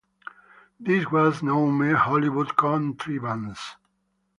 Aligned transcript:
This 0.79 1.05
was 1.11 1.43
no 1.43 1.69
mere 1.69 1.95
Hollywood 1.95 2.57
contrivance. 2.57 3.75